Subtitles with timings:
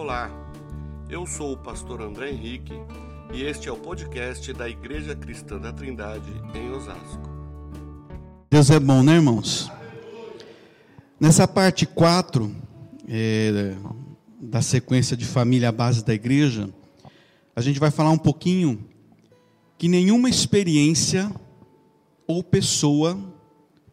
[0.00, 0.30] Olá,
[1.10, 2.72] eu sou o pastor André Henrique
[3.34, 7.28] e este é o podcast da Igreja Cristã da Trindade em Osasco.
[8.48, 9.68] Deus é bom, né, irmãos?
[11.18, 12.48] Nessa parte 4
[13.08, 13.74] é,
[14.40, 16.72] da sequência de família base da igreja,
[17.56, 18.78] a gente vai falar um pouquinho
[19.76, 21.28] que nenhuma experiência
[22.24, 23.18] ou pessoa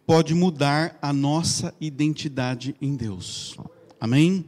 [0.06, 3.58] pode mudar a nossa identidade em Deus.
[4.00, 4.46] Amém?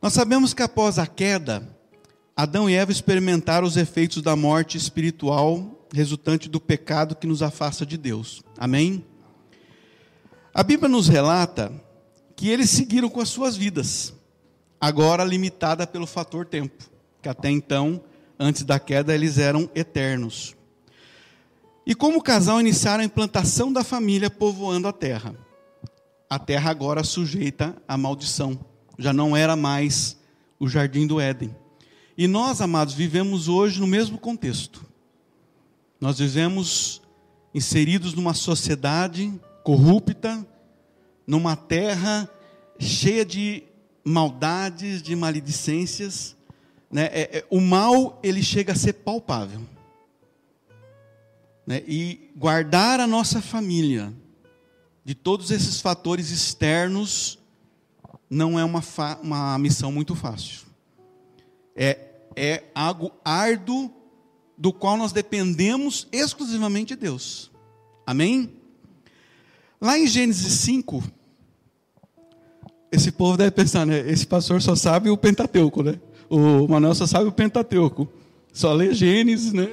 [0.00, 1.68] Nós sabemos que após a queda,
[2.36, 7.84] Adão e Eva experimentaram os efeitos da morte espiritual resultante do pecado que nos afasta
[7.84, 8.42] de Deus.
[8.56, 9.04] Amém?
[10.54, 11.72] A Bíblia nos relata
[12.36, 14.14] que eles seguiram com as suas vidas,
[14.80, 16.88] agora limitada pelo fator tempo,
[17.20, 18.00] que até então,
[18.38, 20.54] antes da queda, eles eram eternos.
[21.84, 25.34] E como casal iniciaram a implantação da família povoando a terra.
[26.30, 28.67] A terra agora sujeita à maldição.
[28.98, 30.16] Já não era mais
[30.58, 31.54] o jardim do Éden.
[32.16, 34.84] E nós, amados, vivemos hoje no mesmo contexto.
[36.00, 37.00] Nós vivemos
[37.54, 39.32] inseridos numa sociedade
[39.62, 40.46] corrupta,
[41.26, 42.28] numa terra
[42.78, 43.62] cheia de
[44.04, 46.36] maldades, de maledicências.
[46.90, 47.04] Né?
[47.12, 49.60] É, é, o mal ele chega a ser palpável
[51.66, 54.12] né, e guardar a nossa família
[55.04, 57.37] de todos esses fatores externos
[58.30, 58.82] não é uma,
[59.22, 60.66] uma missão muito fácil.
[61.74, 61.98] É,
[62.36, 63.90] é algo árduo
[64.56, 67.50] do qual nós dependemos exclusivamente de Deus.
[68.06, 68.50] Amém?
[69.80, 71.04] Lá em Gênesis 5,
[72.90, 74.00] esse povo deve pensar, né?
[74.10, 76.00] Esse pastor só sabe o Pentateuco, né?
[76.28, 78.08] O Manuel só sabe o Pentateuco.
[78.52, 79.68] Só lê Gênesis, né?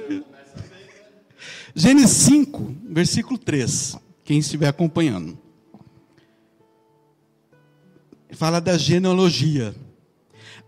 [1.74, 3.96] Gênesis 5, versículo 3.
[4.24, 5.36] Quem estiver acompanhando.
[8.32, 9.74] Fala da genealogia.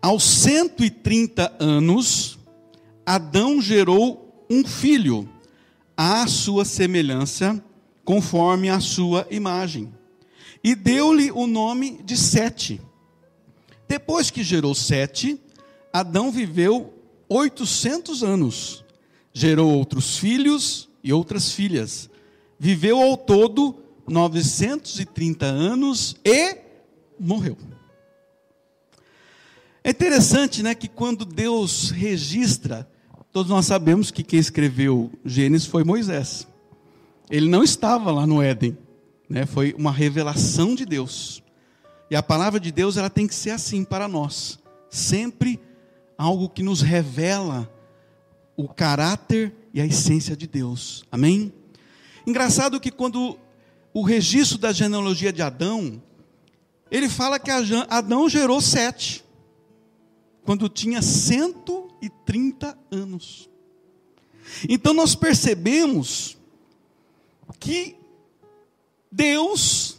[0.00, 2.38] Aos 130 anos,
[3.04, 5.28] Adão gerou um filho,
[5.96, 7.62] à sua semelhança,
[8.04, 9.92] conforme a sua imagem,
[10.62, 12.80] e deu-lhe o nome de Sete.
[13.88, 15.40] Depois que gerou Sete,
[15.92, 16.94] Adão viveu
[17.28, 18.84] 800 anos,
[19.32, 22.08] gerou outros filhos e outras filhas.
[22.58, 23.74] Viveu ao todo
[24.06, 26.67] 930 anos e
[27.18, 27.56] morreu.
[29.82, 32.88] É interessante, né, que quando Deus registra,
[33.32, 36.46] todos nós sabemos que quem escreveu Gênesis foi Moisés.
[37.30, 38.76] Ele não estava lá no Éden,
[39.28, 39.46] né?
[39.46, 41.42] Foi uma revelação de Deus.
[42.10, 44.58] E a palavra de Deus, ela tem que ser assim para nós,
[44.88, 45.60] sempre
[46.16, 47.70] algo que nos revela
[48.56, 51.04] o caráter e a essência de Deus.
[51.12, 51.52] Amém?
[52.26, 53.38] Engraçado que quando
[53.92, 56.02] o registro da genealogia de Adão,
[56.90, 59.24] ele fala que Adão gerou sete,
[60.44, 63.50] quando tinha 130 anos.
[64.68, 66.38] Então nós percebemos
[67.60, 67.96] que
[69.12, 69.98] Deus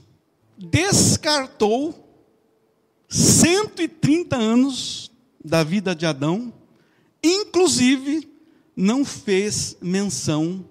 [0.57, 1.93] descartou
[3.07, 5.11] 130 anos
[5.43, 6.53] da vida de Adão,
[7.23, 8.27] inclusive
[8.75, 10.67] não fez menção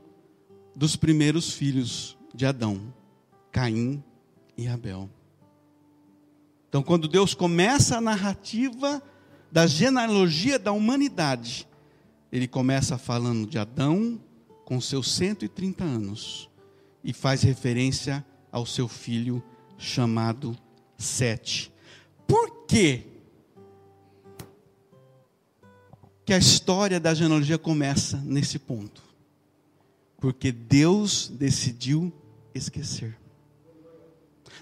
[0.75, 2.93] dos primeiros filhos de Adão,
[3.50, 4.03] Caim
[4.56, 5.11] e Abel.
[6.69, 9.03] Então, quando Deus começa a narrativa
[9.51, 11.67] da genealogia da humanidade,
[12.31, 14.21] ele começa falando de Adão
[14.65, 16.51] com seus 130 anos
[17.03, 19.43] e faz referência ao seu filho
[19.79, 20.56] chamado
[20.99, 21.73] Sete.
[22.27, 23.06] Por quê?
[26.29, 29.03] que a história da genealogia começa nesse ponto.
[30.21, 32.12] Porque Deus decidiu
[32.55, 33.17] esquecer.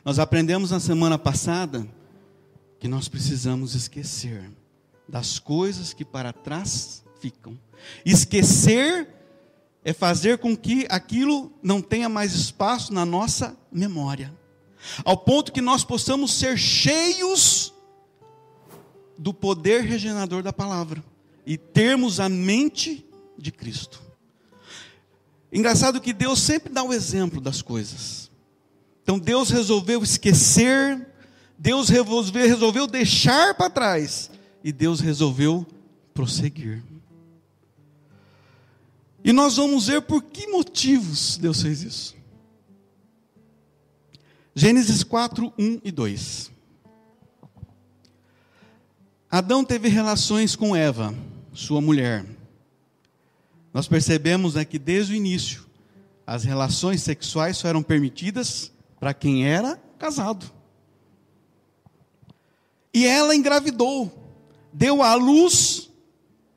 [0.04, 1.84] Nós aprendemos na semana passada
[2.78, 4.50] que nós precisamos esquecer
[5.08, 7.58] das coisas que para trás ficam.
[8.04, 9.08] Esquecer
[9.84, 14.34] é fazer com que aquilo não tenha mais espaço na nossa memória,
[15.04, 17.72] ao ponto que nós possamos ser cheios
[19.18, 21.02] do poder regenerador da palavra
[21.46, 23.06] e termos a mente
[23.38, 24.02] de Cristo.
[25.52, 28.30] Engraçado que Deus sempre dá o exemplo das coisas.
[29.02, 31.06] Então Deus resolveu esquecer,
[31.58, 34.30] Deus resolveu deixar para trás,
[34.62, 35.66] e Deus resolveu
[36.12, 36.82] prosseguir.
[39.24, 42.16] E nós vamos ver por que motivos Deus fez isso.
[44.54, 46.50] Gênesis 4, 1 e 2.
[49.30, 51.14] Adão teve relações com Eva
[51.52, 52.24] sua mulher.
[53.72, 55.66] Nós percebemos né, que desde o início
[56.26, 60.50] as relações sexuais só eram permitidas para quem era casado.
[62.96, 64.10] E ela engravidou.
[64.72, 65.90] deu à luz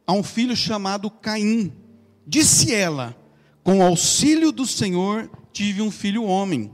[0.08, 1.74] a um filho chamado Caim.
[2.26, 3.14] Disse ela:
[3.62, 6.74] Com auxílio do Senhor tive um filho homem.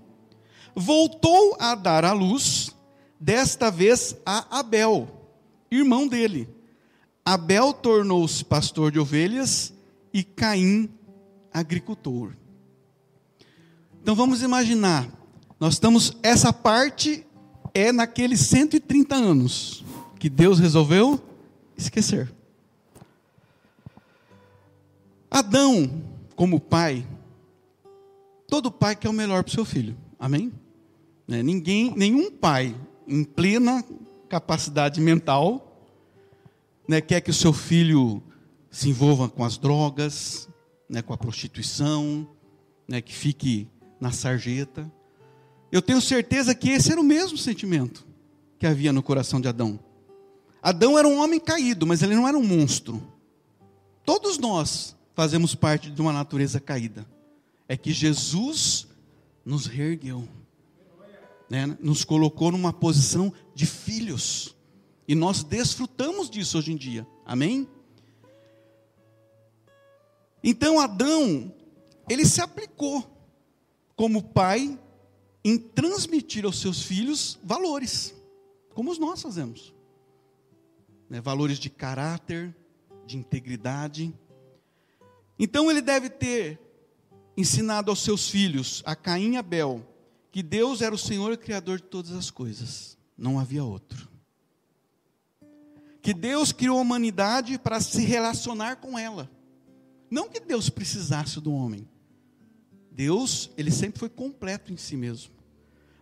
[0.76, 2.70] Voltou a dar à luz,
[3.20, 5.10] desta vez a Abel,
[5.72, 6.48] irmão dele.
[7.26, 9.74] Abel tornou-se pastor de ovelhas
[10.14, 10.88] e Caim
[11.52, 12.34] agricultor.
[14.00, 15.10] Então vamos imaginar,
[15.60, 17.25] nós estamos essa parte
[17.76, 19.86] é naqueles 130 anos
[20.18, 21.22] que Deus resolveu
[21.78, 22.34] esquecer.
[25.30, 26.02] Adão,
[26.36, 27.06] como pai,
[28.48, 29.96] todo pai quer o melhor para o seu filho.
[30.18, 30.52] Amém?
[31.28, 32.76] Né, ninguém, nenhum pai
[33.08, 33.84] em plena
[34.30, 35.66] capacidade mental
[36.88, 38.22] né, quer que o seu filho
[38.70, 40.48] se envolva com as drogas,
[40.90, 42.28] né, com a prostituição,
[42.88, 43.68] né, que fique
[44.00, 44.92] na sarjeta.
[45.76, 48.08] Eu tenho certeza que esse era o mesmo sentimento
[48.58, 49.78] que havia no coração de Adão.
[50.62, 53.06] Adão era um homem caído, mas ele não era um monstro.
[54.06, 57.06] Todos nós fazemos parte de uma natureza caída.
[57.68, 58.88] É que Jesus
[59.44, 60.26] nos reergueu,
[61.50, 61.78] né?
[61.82, 64.56] nos colocou numa posição de filhos.
[65.06, 67.06] E nós desfrutamos disso hoje em dia.
[67.26, 67.68] Amém?
[70.42, 71.54] Então Adão,
[72.08, 73.06] ele se aplicou
[73.98, 74.80] como pai
[75.46, 78.16] em transmitir aos seus filhos valores,
[78.74, 79.76] como nós fazemos.
[81.08, 81.22] Né?
[81.22, 82.56] Valores de caráter,
[83.06, 84.12] de integridade.
[85.38, 86.60] Então ele deve ter
[87.38, 89.88] ensinado aos seus filhos, a Caim e Abel,
[90.32, 94.10] que Deus era o Senhor e Criador de todas as coisas, não havia outro.
[96.02, 99.30] Que Deus criou a humanidade para se relacionar com ela.
[100.10, 101.88] Não que Deus precisasse do homem.
[102.92, 105.35] Deus, ele sempre foi completo em si mesmo.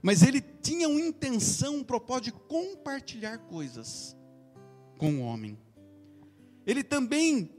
[0.04, 4.16] Mas ele tinha uma intenção, um propósito de compartilhar coisas
[5.00, 5.58] com o homem.
[6.68, 7.50] Ele também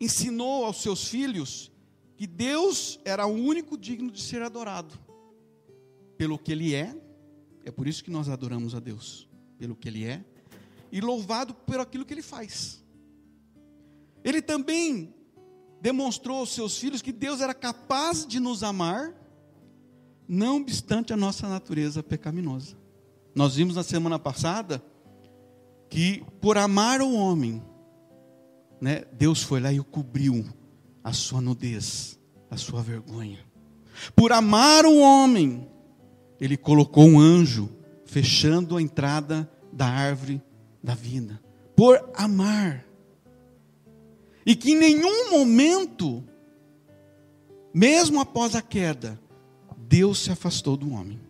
[0.00, 1.72] ensinou aos seus filhos
[2.16, 4.98] que Deus era o único digno de ser adorado
[6.18, 6.96] pelo que Ele é,
[7.64, 9.28] é por isso que nós adoramos a Deus,
[9.58, 10.24] pelo que Ele é,
[10.90, 12.82] e louvado por aquilo que Ele faz.
[14.24, 15.14] Ele também
[15.80, 19.14] demonstrou aos seus filhos que Deus era capaz de nos amar,
[20.28, 22.76] não obstante a nossa natureza pecaminosa.
[23.34, 24.82] Nós vimos na semana passada
[25.88, 27.62] que por amar o homem,
[28.80, 30.44] né, Deus foi lá e o cobriu
[31.04, 32.18] a sua nudez,
[32.50, 33.38] a sua vergonha.
[34.14, 35.68] Por amar o homem,
[36.40, 37.70] ele colocou um anjo
[38.04, 40.42] fechando a entrada da árvore
[40.82, 41.40] da vida.
[41.74, 42.84] Por amar.
[44.44, 46.24] E que em nenhum momento,
[47.74, 49.20] mesmo após a queda,
[49.88, 51.20] Deus se afastou do homem.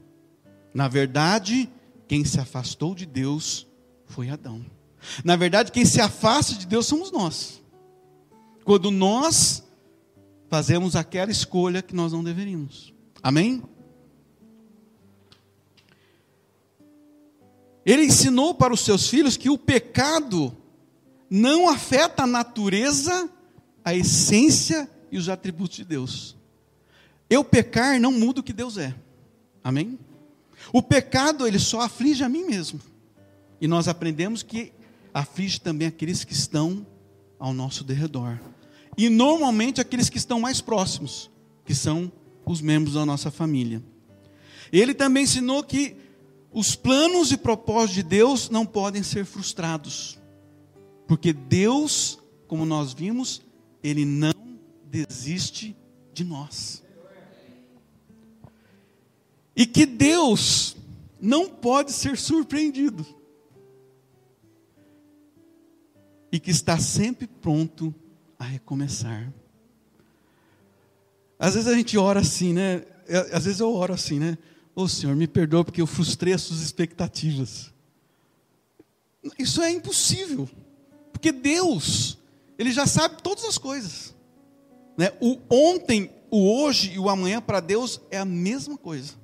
[0.72, 1.70] Na verdade,
[2.08, 3.66] quem se afastou de Deus
[4.06, 4.64] foi Adão.
[5.24, 7.62] Na verdade, quem se afasta de Deus somos nós.
[8.64, 9.62] Quando nós
[10.48, 12.94] fazemos aquela escolha que nós não deveríamos.
[13.22, 13.62] Amém?
[17.84, 20.56] Ele ensinou para os seus filhos que o pecado
[21.30, 23.30] não afeta a natureza,
[23.84, 26.36] a essência e os atributos de Deus.
[27.28, 28.94] Eu pecar não muda o que Deus é.
[29.62, 29.98] Amém?
[30.72, 32.80] O pecado ele só aflige a mim mesmo.
[33.60, 34.72] E nós aprendemos que
[35.12, 36.86] aflige também aqueles que estão
[37.38, 38.38] ao nosso derredor.
[38.96, 41.30] E normalmente aqueles que estão mais próximos,
[41.64, 42.10] que são
[42.44, 43.82] os membros da nossa família.
[44.72, 45.96] Ele também ensinou que
[46.52, 50.18] os planos e propósitos de Deus não podem ser frustrados.
[51.06, 53.42] Porque Deus, como nós vimos,
[53.82, 54.32] ele não
[54.84, 55.76] desiste
[56.12, 56.82] de nós.
[59.56, 60.76] E que Deus
[61.20, 63.16] não pode ser surpreendido.
[66.36, 67.94] e que está sempre pronto
[68.38, 69.32] a recomeçar.
[71.38, 72.84] Às vezes a gente ora assim, né?
[73.32, 74.36] Às vezes eu oro assim, né?
[74.74, 77.72] Ô oh, Senhor, me perdoa porque eu frustrei as suas expectativas.
[79.38, 80.48] Isso é impossível,
[81.10, 82.18] porque Deus,
[82.58, 84.14] Ele já sabe todas as coisas.
[84.96, 85.12] Né?
[85.20, 89.14] O ontem, o hoje e o amanhã para Deus é a mesma coisa.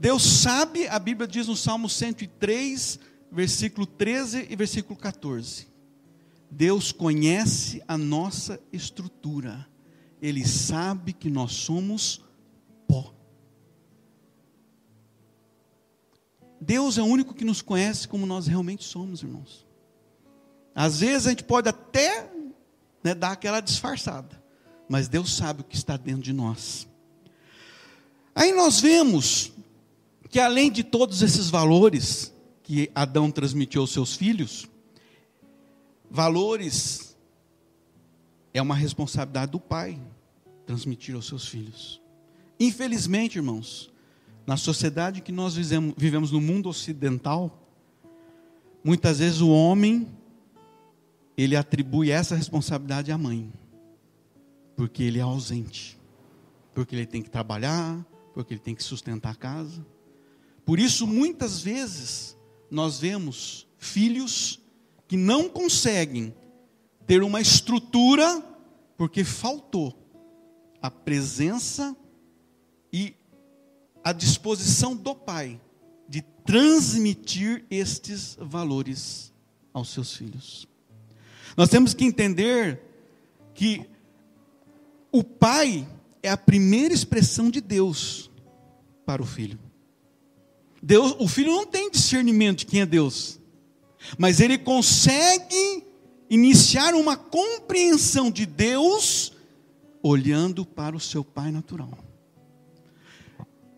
[0.00, 2.98] Deus sabe, a Bíblia diz no Salmo 103,
[3.30, 5.68] versículo 13 e versículo 14.
[6.50, 9.68] Deus conhece a nossa estrutura,
[10.22, 12.24] Ele sabe que nós somos
[12.88, 13.12] pó.
[16.58, 19.66] Deus é o único que nos conhece como nós realmente somos, irmãos.
[20.74, 22.26] Às vezes a gente pode até
[23.04, 24.42] né, dar aquela disfarçada,
[24.88, 26.88] mas Deus sabe o que está dentro de nós.
[28.34, 29.52] Aí nós vemos
[30.30, 32.32] que além de todos esses valores,
[32.62, 34.70] que Adão transmitiu aos seus filhos,
[36.08, 37.16] valores
[38.54, 40.00] é uma responsabilidade do pai
[40.64, 42.00] transmitir aos seus filhos.
[42.60, 43.92] Infelizmente, irmãos,
[44.46, 47.66] na sociedade que nós vivemos, no mundo ocidental,
[48.84, 50.06] muitas vezes o homem
[51.36, 53.52] ele atribui essa responsabilidade à mãe,
[54.76, 55.98] porque ele é ausente,
[56.72, 59.84] porque ele tem que trabalhar, porque ele tem que sustentar a casa.
[60.64, 62.36] Por isso, muitas vezes,
[62.70, 64.60] nós vemos filhos
[65.08, 66.34] que não conseguem
[67.06, 68.40] ter uma estrutura
[68.96, 69.96] porque faltou
[70.80, 71.96] a presença
[72.92, 73.14] e
[74.04, 75.60] a disposição do pai
[76.08, 79.32] de transmitir estes valores
[79.72, 80.68] aos seus filhos.
[81.56, 82.80] Nós temos que entender
[83.54, 83.88] que
[85.12, 85.88] o pai
[86.22, 88.30] é a primeira expressão de Deus
[89.04, 89.58] para o filho.
[90.82, 93.38] Deus, o filho não tem discernimento de quem é Deus,
[94.18, 95.84] mas ele consegue
[96.28, 99.32] iniciar uma compreensão de Deus
[100.02, 101.90] olhando para o seu pai natural.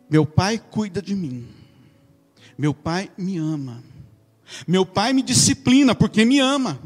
[0.09, 1.49] Meu pai cuida de mim.
[2.57, 3.83] Meu pai me ama.
[4.69, 6.79] Meu pai me disciplina porque me ama.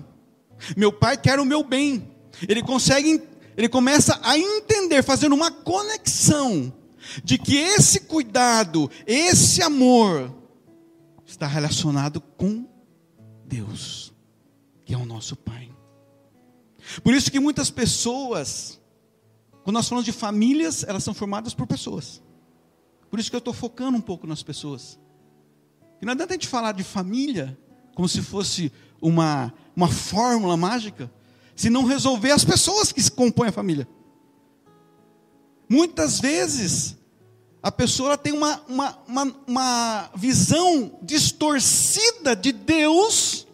[0.77, 2.09] Meu pai quer o meu bem.
[2.49, 3.21] Ele consegue,
[3.57, 6.73] ele começa a entender, fazendo uma conexão
[7.23, 10.35] de que esse cuidado, esse amor
[11.25, 12.67] está relacionado com
[13.47, 14.13] Deus,
[14.85, 15.71] que é o nosso Pai.
[17.03, 18.81] Por isso que muitas pessoas,
[19.65, 22.23] quando nós falamos de famílias, elas são formadas por pessoas.
[23.11, 24.99] Por isso que eu estou focando um pouco nas pessoas.
[26.01, 27.59] E não adianta a gente falar de família
[27.95, 28.71] como se fosse
[29.01, 31.11] uma, uma fórmula mágica,
[31.55, 33.89] se não resolver as pessoas que compõem a família.
[35.69, 36.97] Muitas vezes,
[37.63, 43.47] a pessoa tem uma, uma, uma, uma visão distorcida de Deus,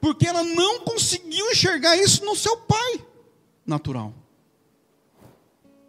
[0.00, 3.06] porque ela não conseguiu enxergar isso no seu pai
[3.66, 4.12] natural.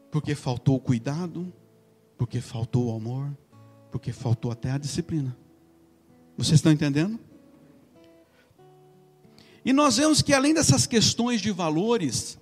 [0.09, 1.51] Porque faltou o cuidado,
[2.17, 3.29] porque faltou o amor,
[3.91, 5.37] porque faltou até a disciplina.
[6.37, 7.19] Vocês estão entendendo?
[9.65, 12.39] E nós vemos que além dessas questões de valores,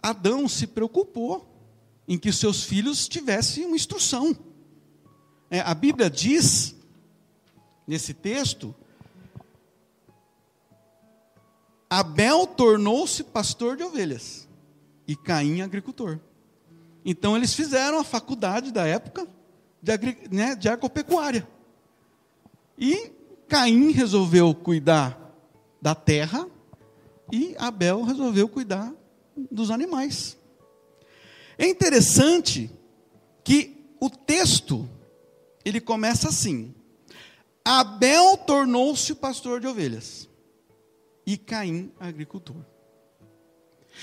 [0.00, 1.51] Adão se preocupou
[2.06, 4.36] em que seus filhos tivessem uma instrução.
[5.50, 6.74] É, a Bíblia diz,
[7.86, 8.74] nesse texto,
[11.88, 14.48] Abel tornou-se pastor de ovelhas
[15.06, 16.18] e Caim agricultor.
[17.04, 19.28] Então eles fizeram a faculdade da época
[19.82, 19.92] de,
[20.30, 21.46] né, de agropecuária.
[22.78, 23.12] E
[23.48, 25.18] Caim resolveu cuidar
[25.82, 26.48] da terra
[27.30, 28.92] e Abel resolveu cuidar
[29.50, 30.38] dos animais.
[31.62, 32.68] É interessante
[33.44, 34.90] que o texto
[35.64, 36.74] ele começa assim:
[37.64, 40.28] Abel tornou-se pastor de ovelhas
[41.24, 42.56] e Caim agricultor.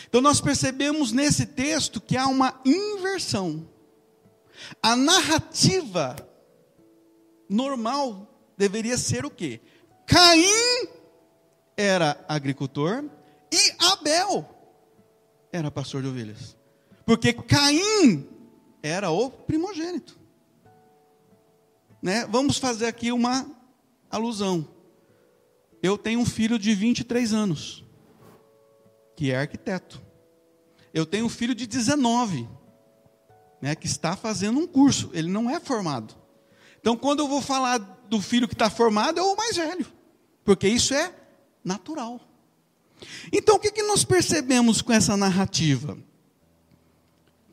[0.07, 3.67] Então nós percebemos nesse texto que há uma inversão.
[4.81, 6.15] A narrativa
[7.49, 9.59] normal deveria ser o quê?
[10.07, 10.87] Caim
[11.75, 13.03] era agricultor
[13.51, 14.47] e Abel
[15.51, 16.57] era pastor de ovelhas.
[17.09, 18.23] Porque Caim
[18.83, 20.15] era o primogênito.
[22.03, 22.27] Né?
[22.27, 23.49] Vamos fazer aqui uma
[24.11, 24.69] alusão.
[25.81, 27.83] Eu tenho um filho de 23 anos,
[29.15, 29.99] que é arquiteto.
[30.93, 32.47] Eu tenho um filho de 19,
[33.59, 35.09] né, que está fazendo um curso.
[35.11, 36.15] Ele não é formado.
[36.79, 39.87] Então, quando eu vou falar do filho que está formado, é o mais velho.
[40.45, 41.11] Porque isso é
[41.63, 42.21] natural.
[43.33, 45.97] Então, o que, que nós percebemos com essa narrativa?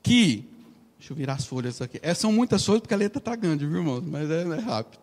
[0.06, 0.48] Que.
[0.98, 1.98] Deixa eu virar as folhas aqui.
[2.00, 4.00] É, são muitas folhas porque a letra está grande, viu, irmão?
[4.06, 5.02] Mas é, é rápido.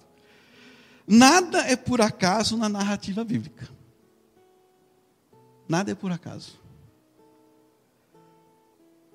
[1.05, 3.69] Nada é por acaso na narrativa bíblica.
[5.67, 6.57] Nada é por acaso.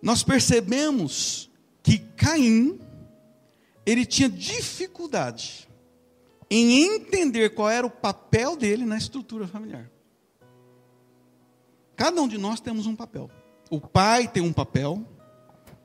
[0.01, 1.51] Nós percebemos
[1.83, 2.79] que Caim,
[3.85, 5.67] ele tinha dificuldade
[6.51, 9.91] em entender qual era o papel dele na estrutura familiar.
[11.97, 13.31] Cada um de nós temos um papel.
[13.71, 15.05] O pai tem um papel,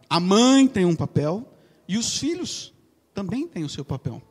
[0.09, 1.47] a mãe tem um papel
[1.87, 2.73] e os filhos
[3.13, 4.21] também têm o seu papel.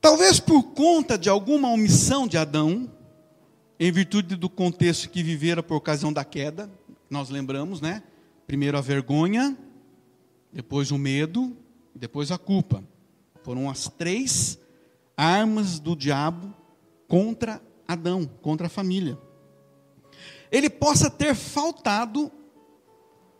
[0.00, 2.90] Talvez por conta de alguma omissão de Adão,
[3.78, 6.70] em virtude do contexto que vivera por ocasião da queda,
[7.08, 8.02] nós lembramos, né?
[8.46, 9.56] Primeiro a vergonha,
[10.52, 11.56] depois o medo,
[11.94, 12.82] depois a culpa.
[13.42, 14.58] Foram as três
[15.16, 16.54] armas do diabo
[17.06, 19.18] contra Adão, contra a família.
[20.50, 22.32] Ele possa ter faltado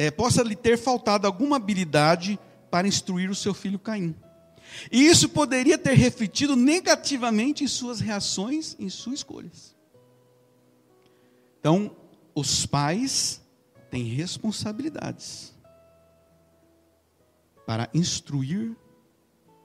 [0.00, 2.38] é, possa lhe ter faltado alguma habilidade
[2.70, 4.16] para instruir o seu filho Caim.
[4.90, 9.76] E isso poderia ter refletido negativamente em suas reações, em suas escolhas.
[11.58, 11.94] Então,
[12.34, 13.42] os pais
[13.90, 15.54] têm responsabilidades
[17.66, 18.74] para instruir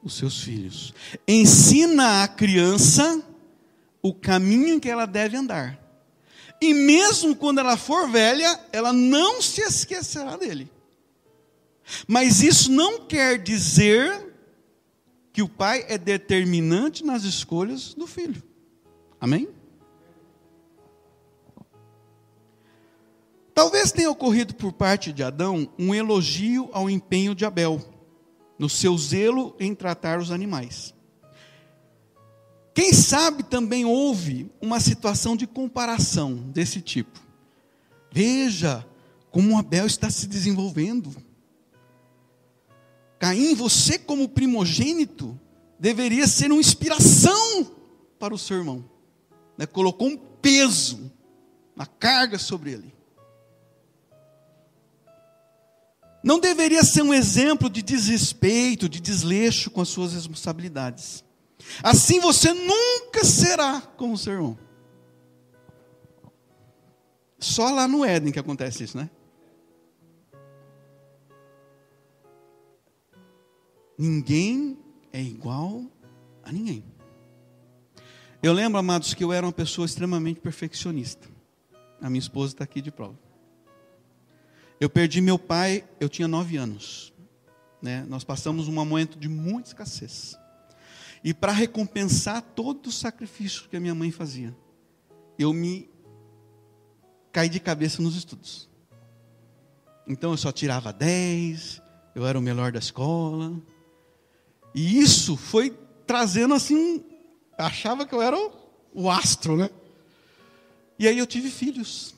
[0.03, 0.93] os seus filhos.
[1.25, 3.23] Ensina a criança
[4.01, 5.79] o caminho que ela deve andar.
[6.61, 10.71] E mesmo quando ela for velha, ela não se esquecerá dele.
[12.07, 14.33] Mas isso não quer dizer
[15.31, 18.41] que o pai é determinante nas escolhas do filho.
[19.19, 19.49] Amém?
[23.53, 27.81] Talvez tenha ocorrido por parte de Adão um elogio ao empenho de Abel,
[28.57, 30.94] no seu zelo em tratar os animais.
[32.75, 37.19] Quem sabe também houve uma situação de comparação desse tipo.
[38.11, 38.85] Veja
[39.31, 41.15] como Abel está se desenvolvendo.
[43.17, 45.39] Caim, você como primogênito,
[45.79, 47.71] deveria ser uma inspiração
[48.19, 48.83] para o seu irmão.
[49.57, 49.65] Né?
[49.65, 51.11] Colocou um peso,
[51.75, 52.95] uma carga sobre ele.
[56.25, 61.23] não deveria ser um exemplo de desrespeito, de desleixo com as suas responsabilidades.
[61.83, 64.57] Assim você nunca será como seu irmão.
[67.39, 69.09] Só lá no Éden que acontece isso, né?
[73.97, 74.77] Ninguém
[75.13, 75.85] é igual
[76.43, 76.83] a ninguém.
[78.43, 81.27] Eu lembro, amados, que eu era uma pessoa extremamente perfeccionista.
[82.01, 83.17] A minha esposa está aqui de prova.
[84.79, 87.13] Eu perdi meu pai, eu tinha nove anos.
[87.81, 88.05] Né?
[88.09, 90.37] Nós passamos um momento de muita escassez.
[91.25, 94.55] E para recompensar todo o sacrifício que a minha mãe fazia,
[95.39, 95.89] eu me
[97.31, 98.69] caí de cabeça nos estudos.
[100.07, 101.81] Então eu só tirava dez,
[102.13, 103.59] eu era o melhor da escola.
[104.75, 107.03] E isso foi trazendo assim,
[107.57, 108.53] achava que eu era o,
[108.93, 109.71] o astro, né?
[110.99, 112.13] E aí eu tive filhos.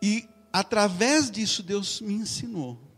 [0.00, 2.91] E através disso Deus me ensinou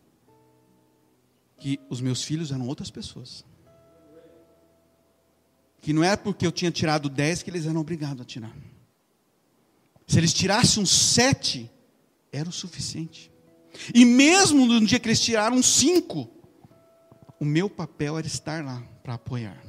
[1.65, 3.43] que os meus filhos eram outras pessoas.
[5.81, 8.55] Que não é porque eu tinha tirado 10 que eles eram obrigados a tirar.
[10.07, 11.71] Se eles tirassem um 7,
[12.31, 13.33] era o suficiente.
[13.95, 16.29] E mesmo no dia que eles tiraram 5,
[17.41, 19.65] o meu papel era estar lá para apoiar.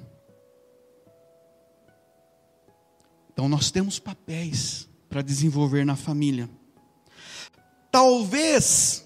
[3.31, 6.49] Então nós temos papéis para desenvolver na família.
[7.89, 9.04] Talvez.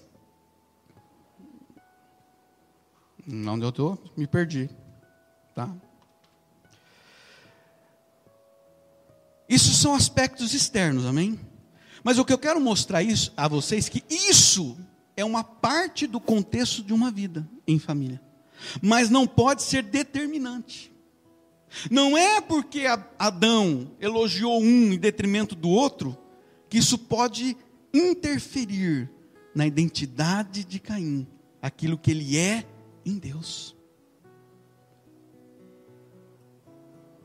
[3.32, 4.02] Onde eu estou?
[4.16, 4.68] Me perdi.
[5.54, 5.72] Tá?
[9.48, 11.38] Isso são aspectos externos, amém?
[12.02, 14.76] Mas o que eu quero mostrar isso a vocês que isso
[15.16, 18.20] é uma parte do contexto de uma vida em família.
[18.82, 20.90] Mas não pode ser determinante.
[21.90, 22.84] Não é porque
[23.18, 26.16] Adão elogiou um em detrimento do outro
[26.68, 27.56] que isso pode
[27.92, 29.10] interferir
[29.54, 31.26] na identidade de Caim,
[31.60, 32.64] aquilo que ele é
[33.04, 33.76] em Deus.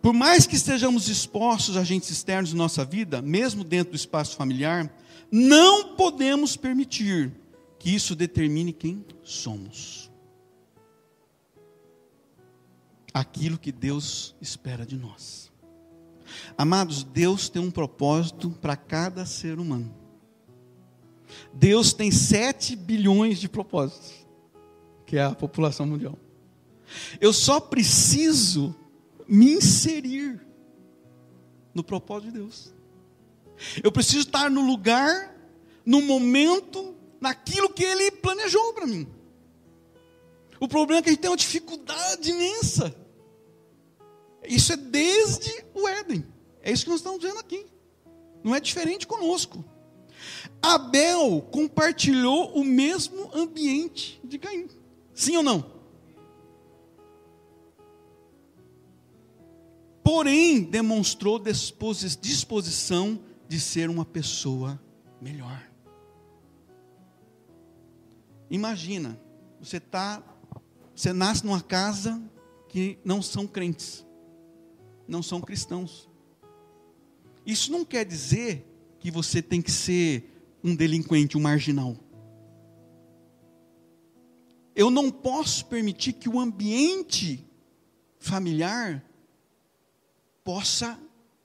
[0.01, 4.35] Por mais que estejamos expostos a agentes externos em nossa vida, mesmo dentro do espaço
[4.35, 4.95] familiar,
[5.31, 7.33] não podemos permitir
[7.79, 10.11] que isso determine quem somos.
[13.13, 15.51] Aquilo que Deus espera de nós.
[16.57, 19.93] Amados, Deus tem um propósito para cada ser humano.
[21.53, 24.24] Deus tem 7 bilhões de propósitos,
[25.05, 26.17] que é a população mundial.
[27.19, 28.75] Eu só preciso
[29.27, 30.45] me inserir
[31.73, 32.73] no propósito de Deus.
[33.83, 35.35] Eu preciso estar no lugar,
[35.85, 39.07] no momento, naquilo que Ele planejou para mim.
[40.59, 42.95] O problema é que a gente tem uma dificuldade imensa.
[44.47, 46.25] Isso é desde o Éden.
[46.61, 47.65] É isso que nós estamos vendo aqui.
[48.43, 49.63] Não é diferente conosco.
[50.61, 54.67] Abel compartilhou o mesmo ambiente de Caim.
[55.15, 55.73] Sim ou não?
[60.04, 64.80] Porém, demonstrou disposição de ser uma pessoa
[65.19, 65.67] melhor.
[68.51, 69.19] Imagina,
[69.60, 70.21] você tá,
[70.93, 72.21] você nasce numa casa
[72.69, 74.06] que não são crentes,
[75.08, 76.10] não são cristãos.
[77.45, 78.65] Isso não quer dizer
[78.99, 80.30] que você tem que ser
[80.63, 81.95] um delinquente, um marginal.
[84.75, 87.45] Eu não posso permitir que o ambiente
[88.19, 89.03] familiar
[90.43, 90.99] possa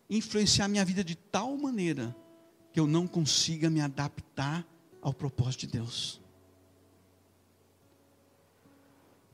[0.09, 2.15] influenciar minha vida de tal maneira
[2.73, 4.67] que eu não consiga me adaptar
[5.01, 6.21] ao propósito de Deus.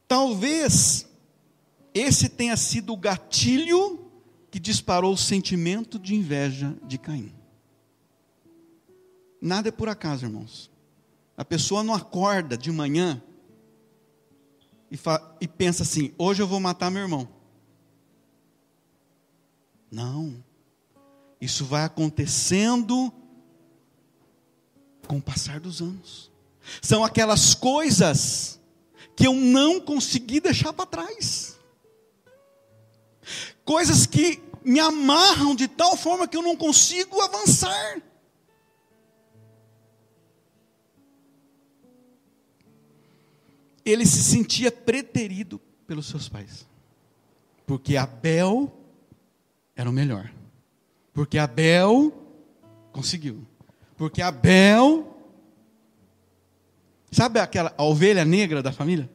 [0.06, 1.09] Talvez
[1.92, 4.11] esse tenha sido o gatilho
[4.50, 7.35] que disparou o sentimento de inveja de Caim.
[9.40, 10.70] Nada é por acaso, irmãos.
[11.37, 13.22] A pessoa não acorda de manhã
[14.90, 14.99] e,
[15.40, 17.29] e pensa assim: hoje eu vou matar meu irmão.
[19.90, 20.44] Não.
[21.40, 23.12] Isso vai acontecendo
[25.07, 26.31] com o passar dos anos.
[26.83, 28.59] São aquelas coisas
[29.14, 31.57] que eu não consegui deixar para trás.
[33.64, 38.03] Coisas que me amarram de tal forma que eu não consigo avançar.
[43.87, 46.66] Ele se sentia preterido pelos seus pais,
[47.64, 48.70] porque Abel
[49.75, 50.31] era o melhor,
[51.14, 52.12] porque Abel
[52.92, 53.46] conseguiu,
[53.96, 55.16] porque Abel
[57.16, 59.09] Sabe aquela a ovelha negra da família?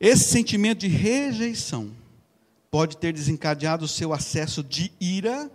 [0.00, 1.92] Esse sentimento de rejeição
[2.68, 5.48] pode ter desencadeado o seu acesso de ira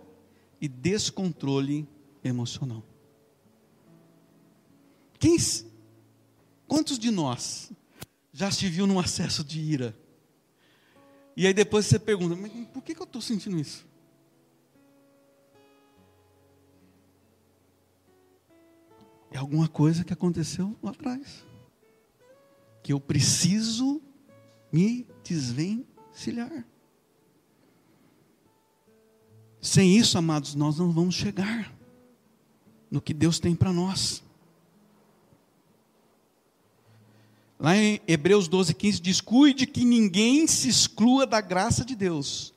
[0.60, 1.86] e descontrole
[2.24, 2.82] emocional.
[5.22, 5.36] Quem,
[6.66, 7.70] quantos de nós
[8.32, 9.96] já se viu num acesso de ira?
[11.36, 13.86] E aí depois você pergunta, mas por que, que eu estou sentindo isso?
[19.30, 21.46] É alguma coisa que aconteceu lá atrás.
[22.82, 24.02] Que eu preciso
[24.72, 26.66] me desvencilhar.
[29.60, 31.72] Sem isso, amados, nós não vamos chegar
[32.90, 34.20] no que Deus tem para nós.
[37.62, 42.52] Lá em Hebreus 12, 15 diz: Cuide que ninguém se exclua da graça de Deus.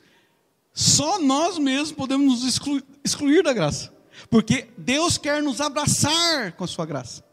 [0.73, 3.93] Só nós mesmos podemos nos excluir, excluir da graça.
[4.31, 7.23] Porque Deus quer nos abraçar com a sua graça.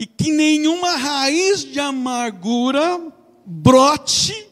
[0.00, 3.12] E que nenhuma raiz de amargura
[3.44, 4.48] brote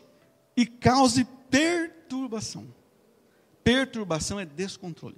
[0.55, 2.67] e cause perturbação.
[3.65, 5.17] Perturbação é descontrole.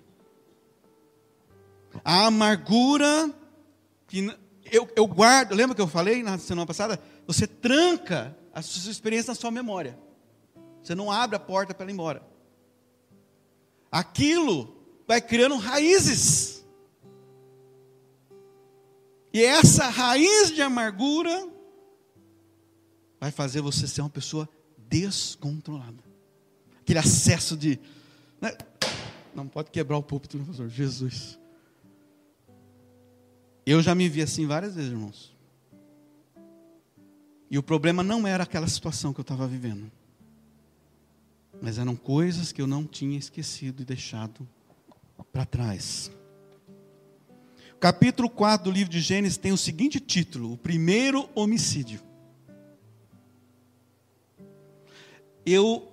[2.05, 3.35] A amargura
[4.07, 4.33] que
[4.71, 7.01] eu, eu guardo, lembra que eu falei na semana passada?
[7.27, 9.99] Você tranca a sua experiência na sua memória.
[10.83, 12.23] Você não abre a porta para ela ir embora.
[13.91, 16.65] Aquilo vai criando raízes.
[19.33, 21.49] E essa raiz de amargura
[23.19, 26.05] vai fazer você ser uma pessoa descontrolada.
[26.81, 27.81] Aquele acesso de.
[28.41, 28.57] Né?
[29.35, 30.69] Não pode quebrar o púlpito, né, pastor?
[30.69, 31.39] Jesus.
[33.67, 35.35] Eu já me vi assim várias vezes, irmãos.
[37.51, 39.91] E o problema não era aquela situação que eu estava vivendo.
[41.63, 44.47] Mas eram coisas que eu não tinha esquecido e deixado
[45.33, 46.11] para trás.
[47.81, 52.01] Capítulo 4 do livro de Gênesis tem o seguinte título: O primeiro homicídio.
[55.47, 55.93] Eu,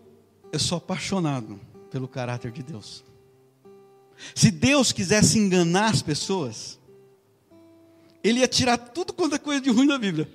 [0.52, 3.04] eu sou apaixonado pelo caráter de Deus.
[4.34, 6.80] Se Deus quisesse enganar as pessoas,
[8.24, 10.30] Ele ia tirar tudo quanto é coisa de ruim da Bíblia.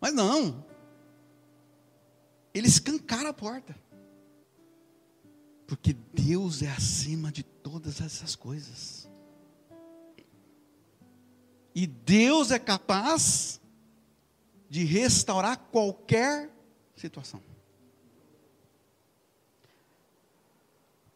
[0.00, 0.64] Mas não.
[2.54, 3.76] Ele escancara a porta.
[5.66, 9.08] Porque Deus é acima de todas essas coisas.
[11.74, 13.60] E Deus é capaz
[14.68, 16.50] de restaurar qualquer
[16.96, 17.42] situação.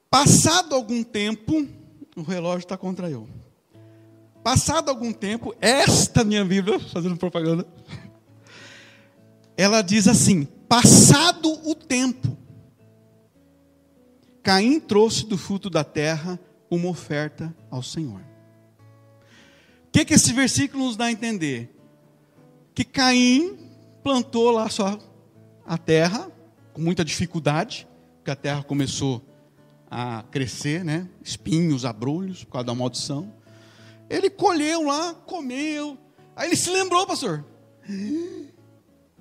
[0.08, 1.68] Passado algum tempo,
[2.16, 3.28] o relógio está contra eu.
[4.46, 7.66] Passado algum tempo, esta minha Bíblia, fazendo propaganda,
[9.56, 12.38] ela diz assim: passado o tempo,
[14.44, 16.38] Caim trouxe do fruto da terra
[16.70, 18.20] uma oferta ao Senhor.
[18.20, 21.76] O que, que esse versículo nos dá a entender?
[22.72, 23.58] Que Caim
[24.00, 24.96] plantou lá só
[25.66, 26.30] a terra,
[26.72, 27.84] com muita dificuldade,
[28.18, 29.20] porque a terra começou
[29.90, 31.08] a crescer, né?
[31.20, 33.35] espinhos, abrolhos, por causa da maldição.
[34.08, 35.98] Ele colheu lá, comeu.
[36.34, 37.44] Aí ele se lembrou, pastor.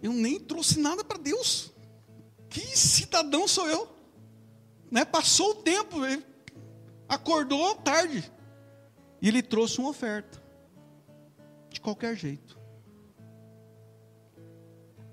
[0.01, 1.71] Eu nem trouxe nada para Deus.
[2.49, 3.89] Que cidadão sou eu?
[4.91, 5.03] Né?
[5.03, 6.23] Passou o tempo, ele
[7.07, 8.31] acordou tarde.
[9.21, 10.41] E ele trouxe uma oferta.
[11.69, 12.57] De qualquer jeito.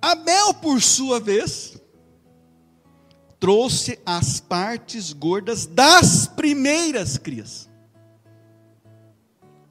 [0.00, 1.80] Abel, por sua vez,
[3.38, 7.68] trouxe as partes gordas das primeiras crias,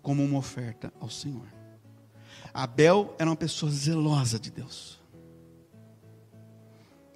[0.02, 1.48] como uma oferta ao Senhor.
[2.54, 5.00] Abel era uma pessoa zelosa de Deus.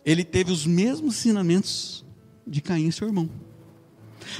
[0.06, 2.06] Ele teve os mesmos ensinamentos
[2.46, 3.30] de Caim, seu irmão.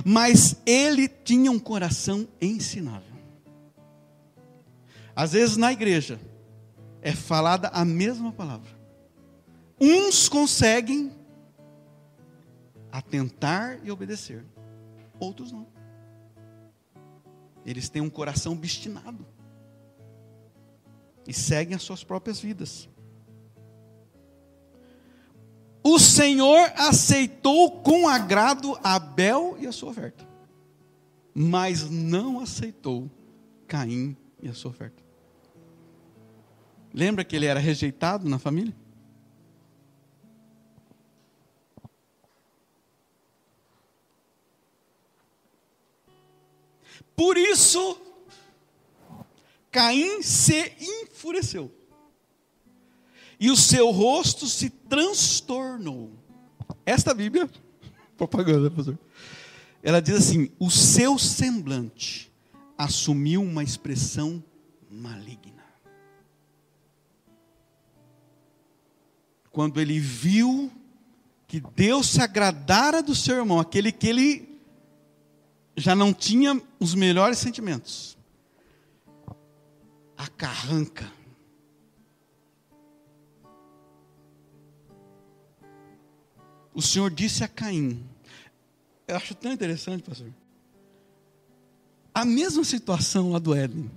[0.04, 3.16] mas ele tinha um coração ensinável.
[5.16, 6.20] Às vezes na igreja
[7.02, 8.70] é falada a mesma palavra.
[9.80, 11.12] Uns conseguem
[12.92, 14.46] atentar e obedecer,
[15.20, 15.68] outros não.
[17.66, 19.26] Eles têm um coração obstinado
[21.28, 22.88] e seguem as suas próprias vidas.
[25.84, 30.28] O Senhor aceitou com agrado Abel e a sua oferta,
[31.34, 33.10] mas não aceitou
[33.68, 35.04] Caim e a sua oferta.
[36.94, 38.74] Lembra que ele era rejeitado na família?
[47.16, 48.00] Por isso,
[49.72, 51.72] Caim se enfureceu.
[53.40, 56.12] E o seu rosto se transtornou.
[56.86, 57.50] Esta Bíblia,
[58.18, 58.98] propaganda, pastor.
[59.84, 62.32] Ela diz assim: o seu semblante
[62.78, 64.44] assumiu uma expressão
[64.90, 65.64] maligna.
[69.52, 70.72] Quando ele viu
[71.48, 74.55] que Deus se agradara do seu irmão, aquele que ele
[75.78, 78.18] já não tinha os melhores sentimentos,
[80.18, 81.12] a carranca.
[86.74, 88.04] O Senhor disse a Caim,
[89.08, 90.34] eu acho tão interessante, pastor.
[92.14, 93.92] A mesma situação lá do Éden.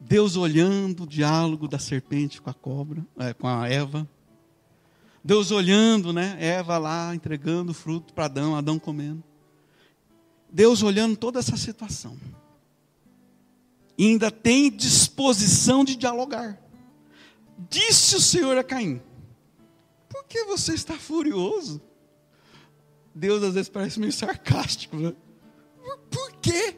[0.00, 4.08] Deus olhando o diálogo da serpente com a cobra, é, com a Eva.
[5.22, 6.36] Deus olhando, né?
[6.40, 9.22] Eva lá entregando o fruto para Adão, Adão comendo.
[10.50, 12.16] Deus olhando toda essa situação
[13.98, 16.58] e ainda tem disposição de dialogar.
[17.68, 19.02] Disse o Senhor a Caim:
[20.08, 21.80] Por que você está furioso?
[23.14, 25.12] Deus às vezes parece meio sarcástico, né?
[26.08, 26.76] Por quê?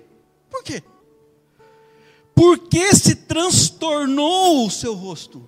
[0.48, 0.82] Por quê?
[2.34, 5.46] Por que se transtornou o seu rosto?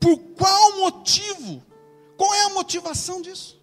[0.00, 1.62] Por qual motivo?
[2.16, 3.61] Qual é a motivação disso?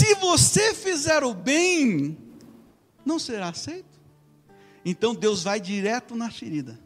[0.00, 2.16] Se você fizer o bem,
[3.04, 4.00] não será aceito.
[4.82, 6.80] Então Deus vai direto na ferida.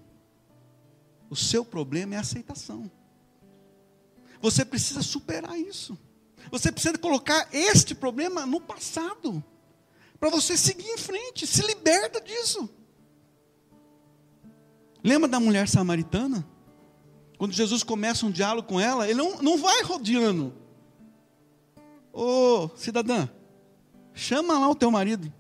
[1.31, 2.91] O seu problema é a aceitação.
[4.41, 5.97] Você precisa superar isso.
[6.51, 9.45] Você precisa colocar este problema no passado.
[10.19, 11.47] Para você seguir em frente.
[11.47, 12.69] Se liberta disso.
[15.05, 16.45] Lembra da mulher samaritana?
[17.39, 20.64] Quando Jesus começa um diálogo com ela, ele não, não vai rodeando.
[22.15, 23.29] Ô cidadã,
[24.15, 25.33] chama lá o teu marido.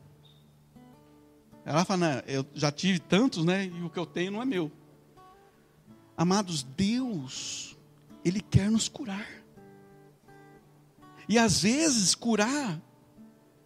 [1.64, 3.66] Ela fala, eu já tive tantos, né?
[3.66, 4.72] E o que eu tenho não é meu.
[6.16, 7.78] Amados, Deus,
[8.24, 9.26] Ele quer nos curar.
[11.28, 12.82] E às vezes curar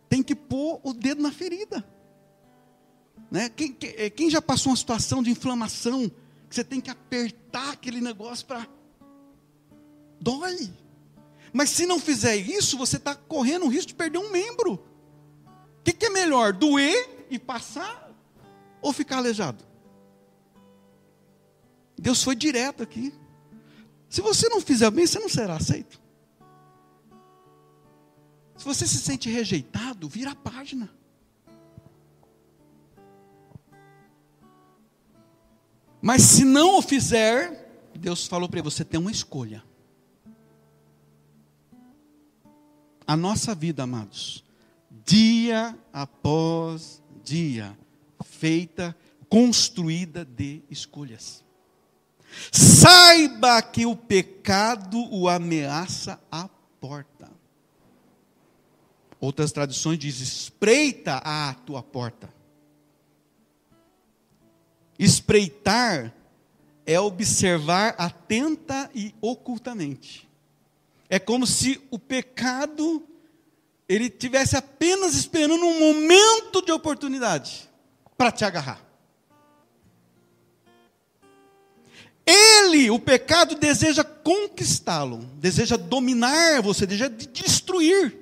[0.07, 1.83] tem que pôr o dedo na ferida.
[3.31, 3.49] Né?
[3.49, 6.11] Quem, eh, quem já passou uma situação de inflamação,
[6.49, 8.69] que você tem que apertar aquele negócio para.
[10.21, 10.71] Dói.
[11.59, 14.75] Mas se não fizer isso, você está correndo o risco de perder um membro.
[14.75, 16.53] O que, que é melhor?
[16.53, 18.15] Doer e passar
[18.81, 19.65] ou ficar aleijado?
[21.99, 23.13] Deus foi direto aqui.
[24.09, 26.01] Se você não fizer bem, você não será aceito.
[28.57, 30.89] Se você se sente rejeitado, vira a página.
[36.01, 37.69] Mas se não o fizer,
[37.99, 39.67] Deus falou para você: tem uma escolha.
[43.09, 44.45] A nossa vida, amados,
[45.07, 47.75] dia após dia,
[48.23, 48.95] feita,
[49.31, 51.43] construída de escolhas.
[52.53, 57.31] Saiba que o pecado o ameaça à porta.
[59.19, 62.29] Outras traduções dizem: espreita à tua porta.
[64.99, 66.15] Espreitar
[66.85, 70.28] é observar atenta e ocultamente.
[71.09, 73.07] É como se o pecado
[73.89, 77.69] ele tivesse apenas esperando um momento de oportunidade
[78.17, 78.85] para te agarrar.
[82.27, 88.19] Ele, o pecado, deseja conquistá-lo, deseja dominar você, deseja destruir.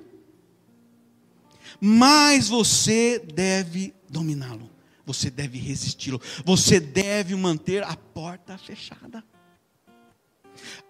[1.81, 4.69] Mas você deve dominá-lo,
[5.05, 9.21] você deve resisti-lo, você deve manter a porta fechada.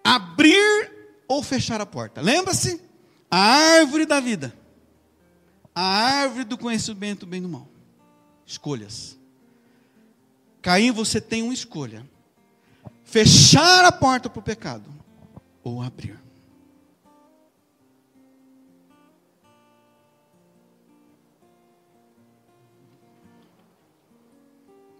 [0.04, 0.97] Abrir
[1.28, 2.22] ou fechar a porta.
[2.22, 2.82] Lembra-se?
[3.30, 4.56] A árvore da vida.
[5.74, 7.68] A árvore do conhecimento do bem e do mal.
[8.46, 9.18] Escolhas.
[10.62, 12.08] Caim, você tem uma escolha:
[13.04, 14.90] fechar a porta para o pecado
[15.62, 16.18] ou abrir.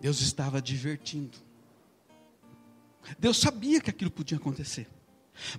[0.01, 1.37] Deus estava divertindo.
[3.19, 4.87] Deus sabia que aquilo podia acontecer.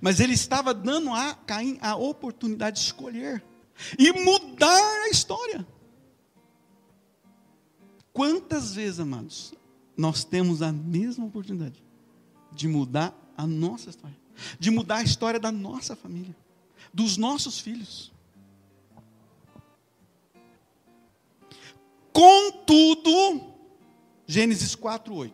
[0.00, 3.42] Mas ele estava dando a Caim a oportunidade de escolher
[3.98, 5.66] e mudar a história.
[8.12, 9.54] Quantas vezes, amados,
[9.96, 11.82] nós temos a mesma oportunidade
[12.52, 14.16] de mudar a nossa história,
[14.58, 16.36] de mudar a história da nossa família,
[16.92, 18.12] dos nossos filhos.
[22.12, 23.54] Contudo,
[24.26, 25.32] Gênesis 4:8.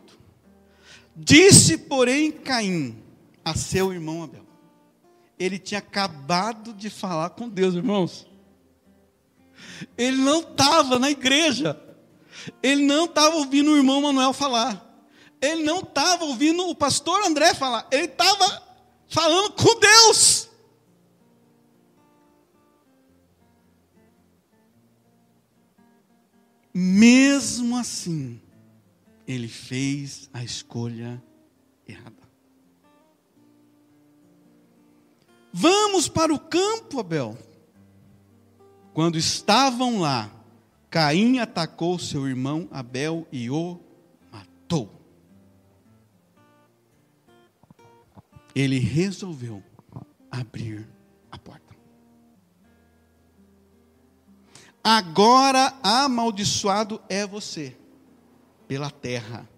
[1.17, 3.06] Disse, porém, Caim
[3.47, 4.45] a seu irmão Abel.
[5.39, 8.27] Ele tinha acabado de falar com Deus, irmãos.
[9.97, 11.81] Ele não estava na igreja.
[12.61, 14.85] Ele não estava ouvindo o irmão Manuel falar.
[15.41, 17.87] Ele não estava ouvindo o pastor André falar.
[17.93, 18.67] Ele estava
[19.07, 20.49] falando com Deus.
[26.75, 28.41] Mesmo assim,
[29.25, 31.23] ele fez a escolha
[31.87, 32.26] errada.
[35.59, 37.35] Vamos para o campo, Abel.
[38.92, 40.31] Quando estavam lá,
[40.90, 43.81] Caim atacou seu irmão Abel e o
[44.31, 44.92] matou.
[48.55, 49.62] Ele resolveu
[50.31, 50.87] abrir
[51.33, 51.75] a porta.
[54.85, 57.75] Agora amaldiçoado é você
[58.69, 59.49] pela terra,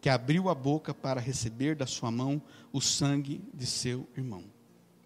[0.00, 4.55] que abriu a boca para receber da sua mão o sangue de seu irmão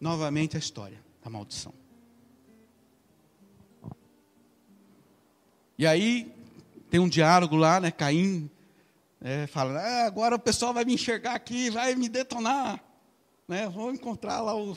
[0.01, 1.75] novamente a história da maldição.
[5.79, 6.35] E aí
[6.91, 7.91] tem um diálogo lá, né?
[7.91, 8.51] Caim
[9.21, 12.83] é, fala: ah, agora o pessoal vai me enxergar aqui, vai me detonar,
[13.47, 13.69] né?
[13.69, 14.77] Vou encontrar lá o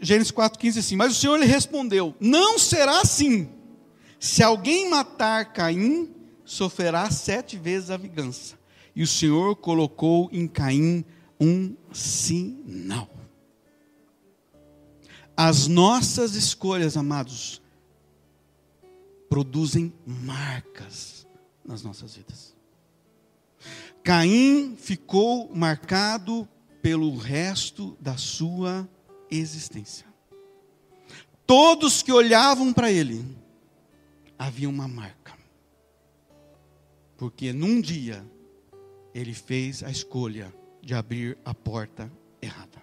[0.00, 0.96] Gênesis 4,15 assim.
[0.96, 3.50] Mas o Senhor lhe respondeu: Não será assim.
[4.20, 8.56] Se alguém matar Caim, sofrerá sete vezes a vingança.
[8.94, 11.04] E o Senhor colocou em Caim
[11.42, 13.10] um sinal.
[15.36, 17.60] As nossas escolhas, amados,
[19.28, 21.26] produzem marcas
[21.64, 22.54] nas nossas vidas.
[24.04, 26.48] Caim ficou marcado
[26.80, 28.88] pelo resto da sua
[29.28, 30.06] existência.
[31.44, 33.24] Todos que olhavam para ele,
[34.38, 35.36] havia uma marca.
[37.16, 38.24] Porque num dia
[39.12, 42.10] ele fez a escolha de abrir a porta
[42.42, 42.82] errada.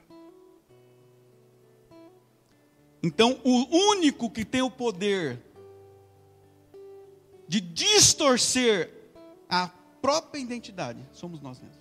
[3.03, 5.39] Então, o único que tem o poder
[7.47, 8.91] de distorcer
[9.49, 9.67] a
[10.01, 11.79] própria identidade somos nós mesmos.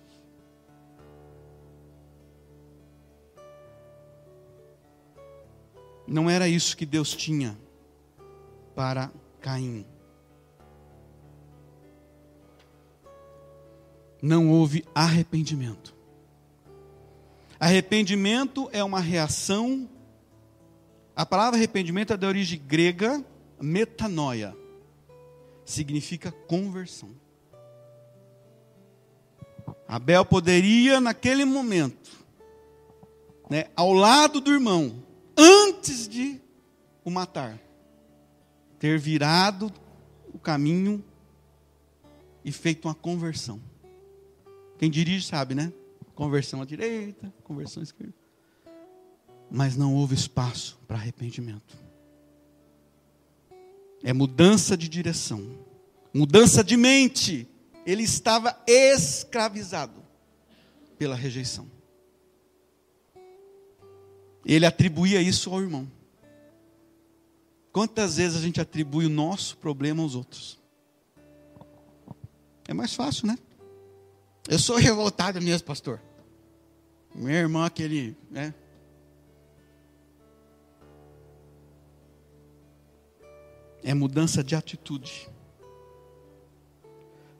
[6.07, 7.57] Não era isso que Deus tinha
[8.75, 9.85] para Caim.
[14.21, 15.98] Não houve arrependimento.
[17.59, 19.89] Arrependimento é uma reação.
[21.15, 23.23] A palavra arrependimento é da origem grega,
[23.59, 24.55] metanoia.
[25.65, 27.09] Significa conversão.
[29.87, 32.11] Abel poderia, naquele momento,
[33.49, 35.03] né, ao lado do irmão,
[35.35, 36.39] antes de
[37.03, 37.59] o matar,
[38.77, 39.73] ter virado
[40.33, 41.03] o caminho
[42.45, 43.59] e feito uma conversão.
[44.77, 45.73] Quem dirige sabe, né?
[46.19, 48.13] Conversão à direita, conversão à esquerda.
[49.49, 51.77] Mas não houve espaço para arrependimento.
[54.03, 55.41] É mudança de direção,
[56.13, 57.47] mudança de mente.
[57.85, 60.03] Ele estava escravizado
[60.97, 61.71] pela rejeição.
[64.43, 65.89] Ele atribuía isso ao irmão.
[67.71, 70.59] Quantas vezes a gente atribui o nosso problema aos outros?
[72.67, 73.37] É mais fácil, né?
[74.49, 76.08] Eu sou revoltado mesmo, pastor.
[77.19, 78.53] Minha irmã, aquele, né?
[83.83, 85.29] É mudança de atitude.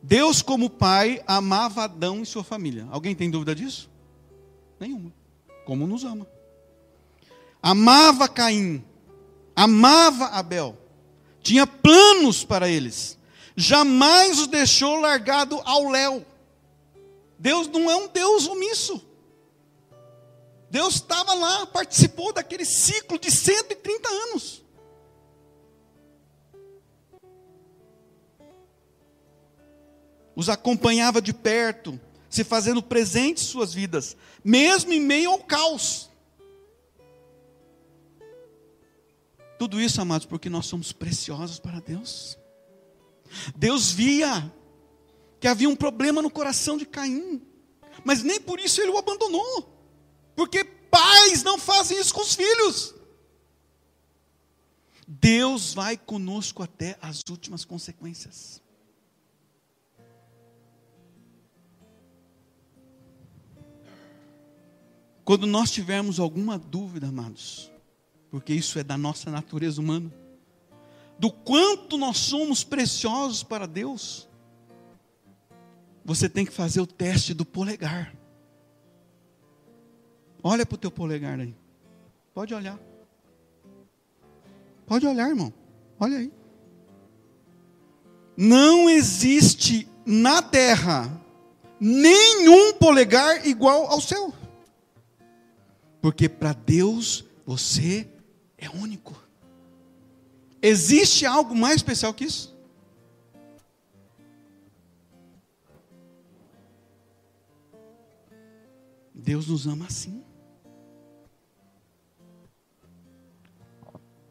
[0.04, 2.88] Deus, como pai, amava Adão e sua família.
[2.92, 3.90] Alguém tem dúvida disso?
[4.78, 5.14] Nenhuma.
[5.66, 6.28] Como nos ama.
[7.62, 8.84] Amava Caim,
[9.56, 10.78] amava Abel,
[11.42, 13.18] tinha planos para eles,
[13.56, 16.26] jamais os deixou largado ao léu.
[17.38, 19.09] Deus não é um Deus omisso.
[20.70, 24.64] Deus estava lá, participou daquele ciclo de 130 anos.
[30.36, 32.00] Os acompanhava de perto,
[32.30, 36.10] se fazendo presente em suas vidas, mesmo em meio ao caos.
[39.58, 42.38] Tudo isso, amados, porque nós somos preciosos para Deus.
[43.56, 44.54] Deus via
[45.40, 47.42] que havia um problema no coração de Caim.
[48.06, 49.79] Mas nem por isso ele o abandonou.
[50.40, 52.96] Porque pais não fazem isso com os filhos.
[55.06, 58.64] Deus vai conosco até as últimas consequências.
[65.26, 67.70] Quando nós tivermos alguma dúvida, amados,
[68.32, 70.10] porque isso é da nossa natureza humana,
[71.20, 74.30] do quanto nós somos preciosos para Deus,
[76.06, 78.18] você tem que fazer o teste do polegar.
[80.52, 81.56] Olha para o teu polegar aí.
[82.34, 82.80] Pode olhar.
[84.88, 85.54] Pode olhar, irmão.
[86.00, 86.34] Olha aí.
[88.36, 91.24] Não existe na terra
[91.80, 94.34] nenhum polegar igual ao seu.
[96.02, 98.10] Porque para Deus você
[98.58, 99.14] é único.
[100.64, 102.58] Existe algo mais especial que isso?
[109.14, 110.24] Deus nos ama assim.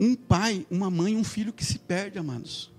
[0.01, 2.73] Um pai, uma mãe, um filho que se perde, amados,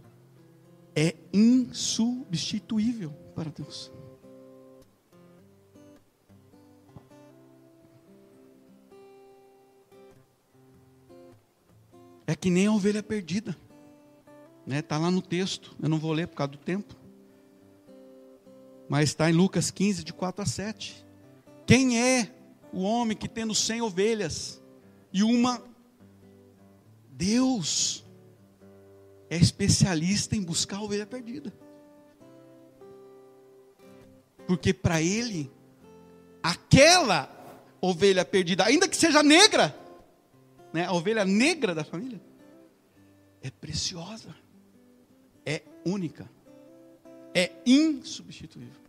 [0.95, 3.91] é insubstituível para Deus.
[12.25, 13.51] É que nem a ovelha perdida.
[13.51, 14.81] Está né?
[14.81, 16.95] Tá lá no texto, eu não vou ler por causa do tempo.
[18.87, 21.05] Mas está em Lucas 15, de 4 a 7.
[21.65, 22.31] Quem é
[22.71, 24.61] o homem que tendo cem ovelhas
[25.11, 25.61] e uma
[27.19, 28.05] Deus
[29.29, 31.53] é especialista em buscar a ovelha perdida.
[34.47, 35.51] Porque para ele,
[36.41, 37.29] aquela
[37.81, 39.75] ovelha perdida, ainda que seja negra,
[40.71, 42.21] né, a ovelha negra da família,
[43.41, 44.33] é preciosa,
[45.45, 46.25] é única,
[47.33, 48.79] é insubstituível.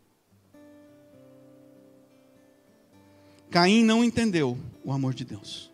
[3.51, 5.70] Caim não entendeu o amor de Deus.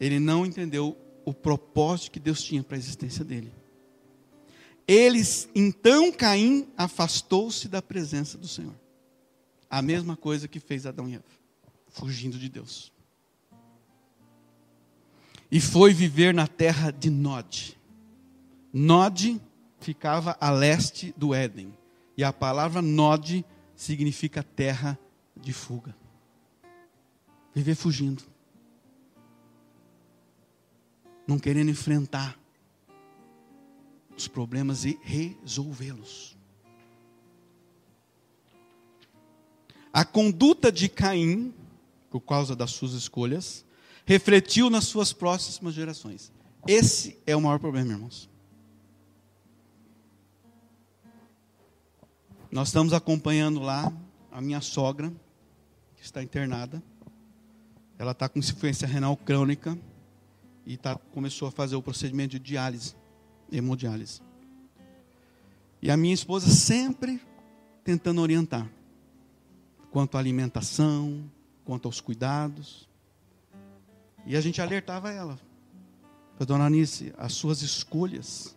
[0.00, 0.96] Ele não entendeu
[1.26, 3.52] o propósito que Deus tinha para a existência dele.
[4.88, 8.74] Eles, então Caim afastou-se da presença do Senhor.
[9.68, 11.24] A mesma coisa que fez Adão e Eva,
[11.88, 12.90] fugindo de Deus.
[15.50, 17.78] E foi viver na terra de Nod.
[18.72, 19.40] Nod
[19.80, 21.76] ficava a leste do Éden.
[22.16, 23.44] E a palavra Nod
[23.76, 24.98] significa terra
[25.36, 25.94] de fuga.
[27.54, 28.30] Viver fugindo
[31.30, 32.36] não querendo enfrentar
[34.16, 36.36] os problemas e resolvê-los.
[39.92, 41.54] A conduta de Caim,
[42.10, 43.64] por causa das suas escolhas,
[44.04, 46.32] refletiu nas suas próximas gerações.
[46.66, 48.28] Esse é o maior problema, irmãos.
[52.50, 53.92] Nós estamos acompanhando lá
[54.32, 55.12] a minha sogra,
[55.96, 56.82] que está internada.
[57.96, 59.78] Ela está com insuficiência renal crônica
[60.66, 62.94] e tá, começou a fazer o procedimento de diálise,
[63.50, 64.20] hemodiálise.
[65.82, 67.20] E a minha esposa sempre
[67.82, 68.70] tentando orientar
[69.90, 71.30] quanto à alimentação,
[71.64, 72.88] quanto aos cuidados.
[74.26, 75.38] E a gente alertava ela.
[76.46, 78.56] Dona Anice, as suas escolhas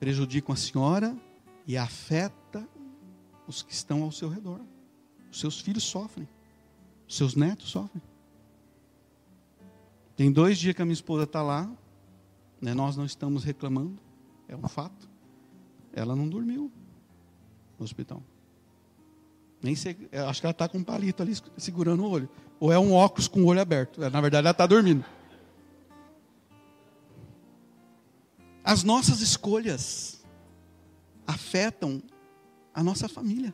[0.00, 1.16] prejudicam a senhora
[1.66, 2.66] e afeta
[3.46, 4.60] os que estão ao seu redor.
[5.30, 6.28] Os seus filhos sofrem,
[7.06, 8.02] os seus netos sofrem.
[10.22, 11.68] Tem dois dias que a minha esposa está lá,
[12.60, 13.98] né, nós não estamos reclamando,
[14.46, 15.10] é um fato.
[15.92, 16.70] Ela não dormiu
[17.76, 18.22] no hospital.
[19.60, 19.96] Nem sei,
[20.28, 22.30] acho que ela está com um palito ali segurando o olho.
[22.60, 24.00] Ou é um óculos com o olho aberto.
[24.00, 25.04] É, na verdade, ela está dormindo.
[28.62, 30.24] As nossas escolhas
[31.26, 32.00] afetam
[32.72, 33.52] a nossa família,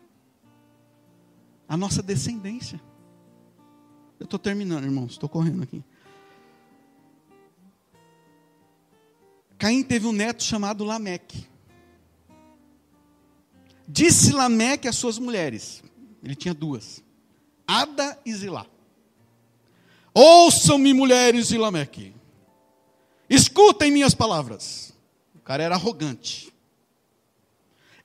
[1.67, 2.79] a nossa descendência.
[4.21, 5.83] Eu estou terminando, irmãos, estou correndo aqui.
[9.59, 11.47] Caim teve um neto chamado Lameque.
[13.87, 15.83] Disse Lameque às suas mulheres,
[16.23, 17.03] ele tinha duas,
[17.67, 18.67] Ada e Zilá.
[20.15, 22.15] Ouçam-me, mulheres de Lameque,
[23.29, 24.93] escutem minhas palavras.
[25.35, 26.53] O cara era arrogante.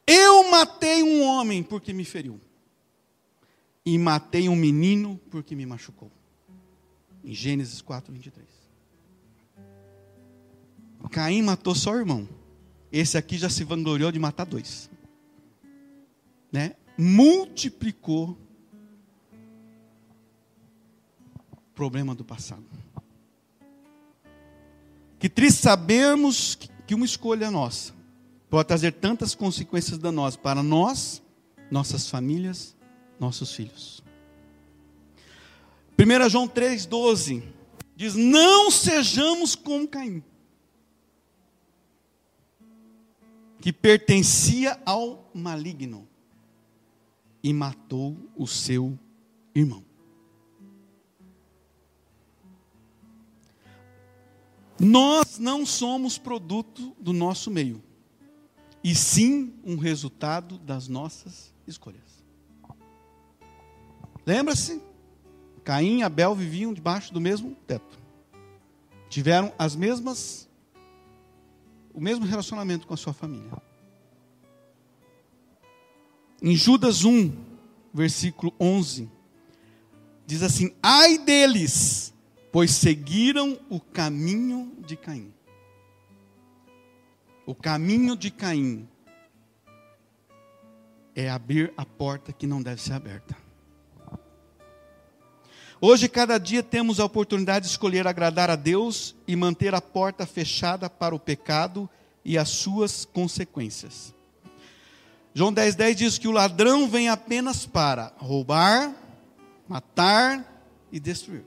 [0.08, 2.42] Eu matei um homem porque me feriu,
[3.86, 6.12] e matei um menino porque me machucou.
[7.24, 8.63] Em Gênesis 4, 23.
[11.10, 12.28] Caim matou só o irmão.
[12.92, 14.90] Esse aqui já se vangloriou de matar dois.
[16.52, 16.76] Né?
[16.98, 18.38] Multiplicou
[21.52, 22.64] o problema do passado.
[25.18, 27.94] Que triste sabemos que uma escolha nossa
[28.50, 31.24] pode trazer tantas consequências danosas para nós,
[31.72, 32.76] nossas famílias,
[33.20, 34.04] nossos filhos.
[35.98, 37.42] 1 João 3,12
[37.96, 40.22] diz: Não sejamos como Caim,
[43.64, 46.06] que pertencia ao maligno
[47.42, 49.00] e matou o seu
[49.56, 49.86] irmão.
[54.78, 57.82] Nós não somos produto do nosso meio,
[58.84, 62.22] e sim um resultado das nossas escolhas.
[64.26, 64.82] Lembra-se?
[65.64, 67.98] Caim e Abel viviam debaixo do mesmo teto.
[69.08, 70.50] Tiveram as mesmas
[71.94, 73.52] o mesmo relacionamento com a sua família.
[76.42, 77.32] Em Judas 1,
[77.94, 79.10] versículo 11,
[80.26, 82.14] diz assim: Ai deles,
[82.52, 85.34] pois seguiram o caminho de Caim.
[87.46, 88.88] O caminho de Caim
[91.16, 93.43] é abrir a porta que não deve ser aberta.
[95.86, 100.26] Hoje, cada dia temos a oportunidade de escolher agradar a Deus e manter a porta
[100.26, 101.90] fechada para o pecado
[102.24, 104.16] e as suas consequências.
[105.34, 108.96] João 10,10 10 diz que o ladrão vem apenas para roubar,
[109.68, 111.44] matar e destruir.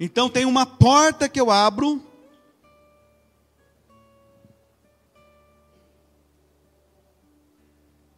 [0.00, 2.04] Então tem uma porta que eu abro.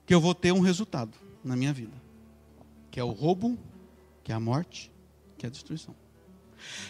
[0.06, 1.12] Que eu vou ter um resultado
[1.44, 2.00] na minha vida.
[2.90, 3.58] Que é o roubo,
[4.22, 4.93] que é a morte,
[5.36, 5.94] que é a destruição.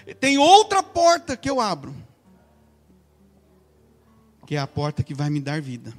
[0.07, 1.95] E tem outra porta que eu abro.
[4.47, 5.95] Que é a porta que vai me dar vida.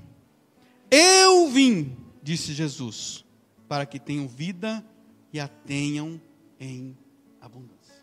[0.90, 3.26] Eu vim, disse Jesus,
[3.68, 4.86] para que tenham vida
[5.34, 6.22] e a tenham
[6.60, 6.98] em
[7.42, 7.96] abundância.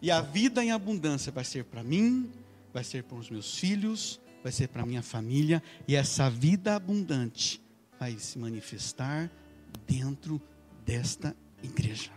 [0.00, 2.30] E a vida em abundância vai ser para mim,
[2.72, 7.62] vai ser para os meus filhos, vai ser para minha família, e essa vida abundante
[7.98, 9.30] vai se manifestar
[9.86, 10.40] dentro
[10.84, 12.10] desta igreja.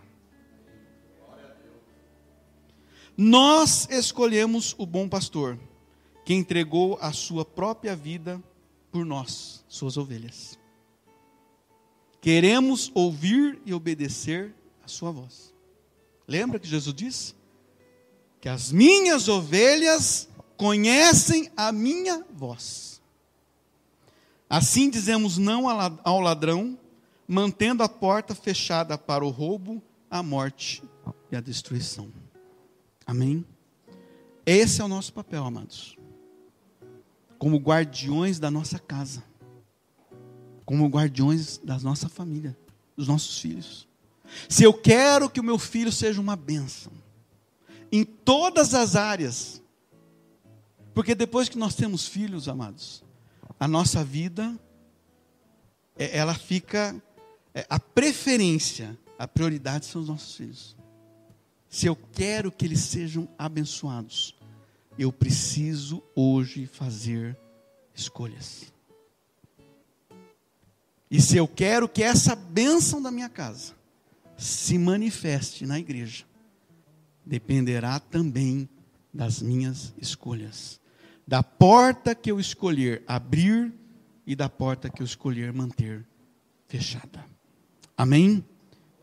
[3.16, 5.58] Nós escolhemos o bom pastor,
[6.24, 8.42] que entregou a sua própria vida
[8.90, 10.58] por nós, suas ovelhas.
[12.20, 14.54] Queremos ouvir e obedecer
[14.84, 15.54] a sua voz.
[16.26, 17.36] Lembra que Jesus disse?
[18.46, 23.02] que as minhas ovelhas conhecem a minha voz.
[24.48, 25.64] Assim dizemos não
[26.04, 26.78] ao ladrão,
[27.26, 30.80] mantendo a porta fechada para o roubo, a morte
[31.28, 32.08] e a destruição.
[33.06, 33.46] Amém?
[34.44, 35.96] Esse é o nosso papel, amados.
[37.38, 39.22] Como guardiões da nossa casa,
[40.64, 42.58] como guardiões da nossa família,
[42.96, 43.86] dos nossos filhos.
[44.48, 46.92] Se eu quero que o meu filho seja uma bênção,
[47.90, 49.62] em todas as áreas.
[50.94, 53.04] Porque depois que nós temos filhos, amados,
[53.60, 54.58] a nossa vida,
[55.96, 56.94] é, ela fica,
[57.54, 60.76] é, a preferência, a prioridade são os nossos filhos.
[61.68, 64.34] Se eu quero que eles sejam abençoados,
[64.98, 67.36] eu preciso hoje fazer
[67.94, 68.72] escolhas.
[71.10, 73.74] E se eu quero que essa bênção da minha casa
[74.36, 76.24] se manifeste na igreja,
[77.24, 78.68] dependerá também
[79.12, 80.80] das minhas escolhas.
[81.26, 83.72] Da porta que eu escolher abrir
[84.26, 86.06] e da porta que eu escolher manter
[86.68, 87.24] fechada.
[87.96, 88.44] Amém?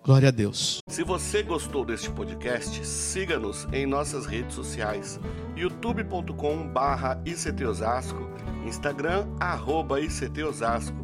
[0.03, 0.79] Glória a Deus.
[0.87, 5.17] Se você gostou deste podcast, siga-nos em nossas redes sociais:
[5.55, 8.29] youtube.com/barra ictosasco,
[8.65, 10.97] Instagram arroba ictosasco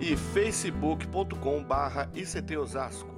[0.00, 3.17] e facebook.com/barra ictosasco.